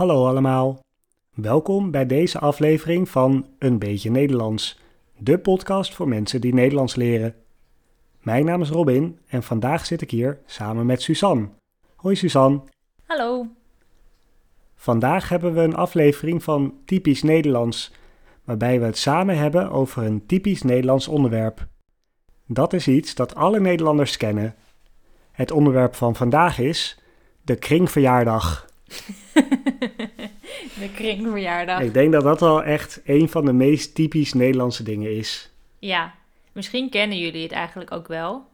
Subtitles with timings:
[0.00, 0.80] Hallo allemaal.
[1.34, 4.78] Welkom bij deze aflevering van Een beetje Nederlands,
[5.18, 7.34] de podcast voor mensen die Nederlands leren.
[8.20, 11.48] Mijn naam is Robin en vandaag zit ik hier samen met Suzanne.
[11.96, 12.60] Hoi Suzanne.
[13.06, 13.46] Hallo.
[14.76, 17.92] Vandaag hebben we een aflevering van Typisch Nederlands,
[18.44, 21.66] waarbij we het samen hebben over een typisch Nederlands onderwerp.
[22.46, 24.54] Dat is iets dat alle Nederlanders kennen.
[25.32, 26.98] Het onderwerp van vandaag is
[27.42, 28.68] de kringverjaardag.
[30.80, 31.80] De kringverjaardag.
[31.80, 35.50] Ik denk dat dat wel echt een van de meest typisch Nederlandse dingen is.
[35.78, 36.14] Ja,
[36.52, 38.44] misschien kennen jullie het eigenlijk ook wel.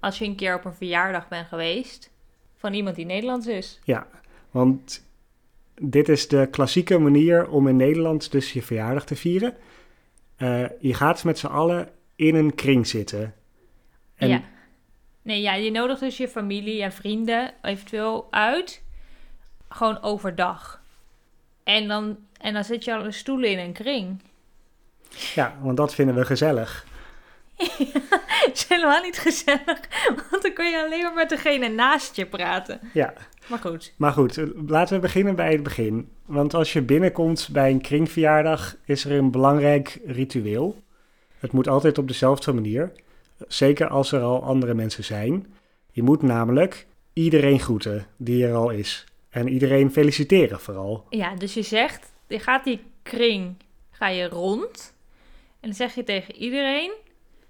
[0.00, 2.10] Als je een keer op een verjaardag bent geweest
[2.56, 3.80] van iemand die Nederlands is.
[3.84, 4.06] Ja,
[4.50, 5.04] want
[5.80, 9.56] dit is de klassieke manier om in Nederland dus je verjaardag te vieren.
[10.36, 13.34] Eh, je gaat met z'n allen in een kring zitten.
[14.14, 14.42] En Ja.
[15.22, 18.82] Nee, ja, je nodigt dus je familie en vrienden eventueel uit.
[19.68, 20.82] Gewoon overdag.
[21.66, 24.20] En dan, en dan zit je alle stoelen in een kring.
[25.34, 26.86] ja, want dat vinden we gezellig.
[28.46, 29.80] Het is helemaal niet gezellig,
[30.30, 32.80] want dan kun je alleen maar met degene naast je praten.
[32.92, 33.12] Ja,
[33.46, 33.92] Maar goed.
[33.96, 36.08] maar goed, laten we beginnen bij het begin.
[36.24, 40.82] Want als je binnenkomt bij een kringverjaardag, is er een belangrijk ritueel.
[41.38, 42.92] Het moet altijd op dezelfde manier.
[43.48, 45.54] Zeker als er al andere mensen zijn.
[45.92, 49.04] Je moet namelijk iedereen groeten die er al is.
[49.36, 51.06] En iedereen feliciteren vooral.
[51.10, 53.56] Ja, dus je zegt, je gaat die kring,
[53.90, 54.94] ga je rond.
[55.60, 56.92] En dan zeg je tegen iedereen,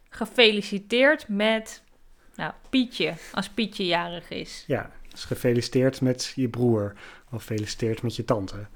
[0.09, 1.83] gefeliciteerd met,
[2.35, 4.65] nou, Pietje, als Pietje jarig is.
[4.67, 6.93] Ja, dus gefeliciteerd met je broer.
[7.33, 8.67] Of gefeliciteerd met je tante.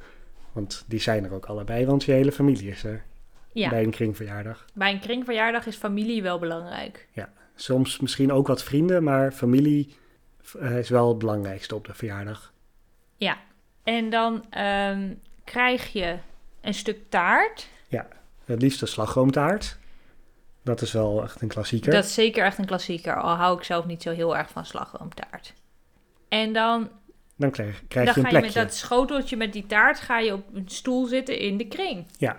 [0.52, 3.04] Want die zijn er ook allebei, want je hele familie is er
[3.52, 4.64] Ja, bij een kringverjaardag.
[4.74, 7.08] bij een kringverjaardag is familie wel belangrijk.
[7.54, 9.94] Soms misschien ook wat vrienden, maar familie
[10.58, 12.52] eh, is wel het belangrijkste op de verjaardag.
[13.20, 13.36] Ja,
[13.84, 16.16] en dan ehm, krijg je
[16.60, 17.68] een stuk taart.
[18.44, 19.78] Het liefst een slagroomtaart.
[20.62, 21.92] Dat is wel echt een klassieker.
[21.92, 24.64] Dat is zeker echt een klassieker, al hou ik zelf niet zo heel erg van
[24.66, 25.54] slagroomtaart.
[26.28, 26.88] En dan
[27.36, 28.68] Dan krijg, krijg dan je een ga je met plekje.
[28.68, 32.06] dat schoteltje met die taart ga je op een stoel zitten in de kring.
[32.18, 32.36] Ja.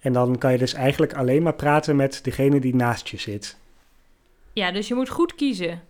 [0.00, 3.56] En dan kan je dus eigenlijk alleen maar praten met degene die naast je zit.
[4.52, 5.82] Ja, dus je moet goed kiezen.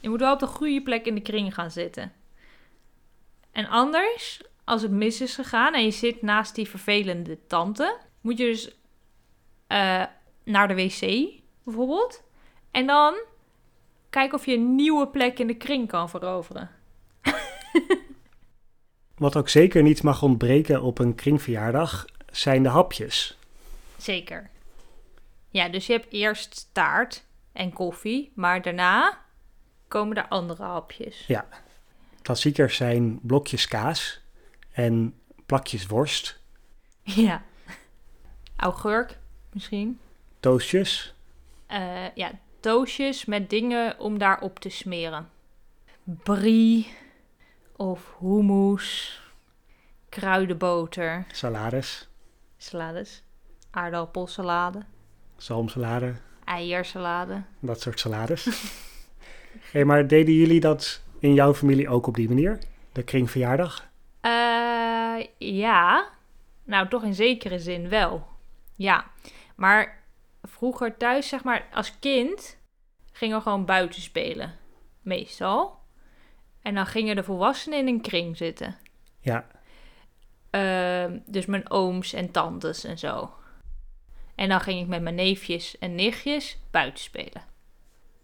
[0.00, 2.12] Je moet wel op de goede plek in de kring gaan zitten.
[3.54, 8.38] En anders, als het mis is gegaan en je zit naast die vervelende tante, moet
[8.38, 8.76] je dus
[9.66, 10.04] eh,
[10.44, 11.30] naar de wc
[11.62, 12.22] bijvoorbeeld.
[12.70, 13.14] En dan
[14.10, 16.70] kijken of je een nieuwe plek in de kring kan veroveren.
[19.16, 23.38] Wat ook zeker niet mag ontbreken op een kringverjaardag zijn de hapjes.
[23.96, 24.50] Zeker.
[25.50, 29.18] Ja, dus je hebt eerst taart en koffie, maar daarna
[29.88, 31.24] komen er andere hapjes.
[32.24, 34.20] Klassiekers zijn blokjes kaas
[34.72, 35.14] en
[35.46, 36.40] plakjes worst,
[37.02, 37.42] Ja.
[38.56, 39.18] Augurk
[39.52, 39.98] misschien.
[40.40, 41.14] toastjes,
[41.66, 42.30] Eh, ja,
[42.60, 45.28] doosjes met dingen om daarop te smeren.
[46.04, 46.92] Brie
[47.76, 49.20] of hummus,
[50.08, 52.08] kruidenboter, salades,
[52.56, 53.22] salades,
[53.70, 54.82] aardappelsalade,
[55.36, 56.14] zalmsalade,
[56.44, 57.42] eiersalade.
[57.60, 58.48] dat soort salades.
[59.72, 62.58] hey, maar deden jullie dat in jouw familie ook op die manier?
[62.92, 63.88] De kringverjaardag?
[64.20, 66.08] Eh, ja,
[66.64, 68.26] nou toch in zekere zin wel.
[68.76, 69.10] Ja,
[69.54, 70.02] maar
[70.42, 72.58] vroeger thuis, zeg maar, als kind
[73.12, 74.54] gingen we gewoon buiten spelen.
[75.02, 75.78] Meestal.
[76.62, 78.76] En dan gingen de volwassenen in een kring zitten.
[79.20, 79.46] Ja,
[80.54, 83.30] Ehm, dus mijn ooms en tantes en zo.
[84.34, 87.42] En dan ging ik met mijn neefjes en nichtjes buiten spelen.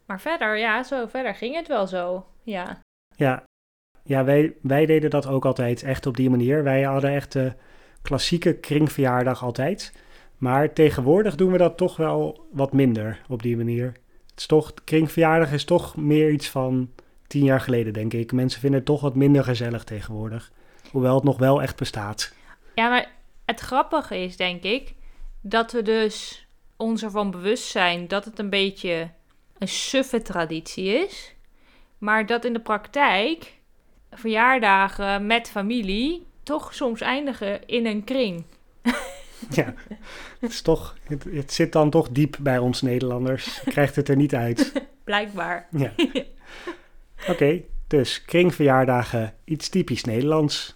[0.07, 2.27] Maar verder, ja, zo verder ging het wel zo.
[2.43, 2.81] Ja.
[3.21, 3.45] Ja.
[4.03, 6.63] Ja, wij, wij deden dat ook altijd echt op die manier.
[6.63, 7.53] Wij hadden echt de
[8.03, 9.93] klassieke kringverjaardag altijd.
[10.37, 13.87] Maar tegenwoordig doen we dat toch wel wat minder op die manier.
[14.31, 16.91] Het is toch, kringverjaardag is toch meer iets van
[17.27, 18.33] tien jaar geleden, denk ik.
[18.33, 20.53] Mensen vinden het toch wat minder gezellig tegenwoordig.
[20.91, 22.35] Hoewel het nog wel echt bestaat.
[22.75, 23.11] Ja, maar
[23.45, 24.95] het grappige is, denk ik,
[25.41, 26.47] dat we dus
[26.77, 29.11] ons ervan bewust zijn dat het een beetje
[29.59, 31.35] een suffe traditie is.
[32.01, 33.53] Maar dat in de praktijk
[34.11, 38.45] verjaardagen met familie toch soms eindigen in een kring.
[39.51, 39.75] Ja,
[40.41, 43.61] het, is toch, het, het zit dan toch diep bij ons Nederlanders.
[43.65, 44.73] Je krijgt het er niet uit.
[45.05, 45.67] Blijkbaar.
[45.71, 45.93] Ja.
[47.33, 50.75] Oké, dus kringverjaardagen, iets typisch Nederlands.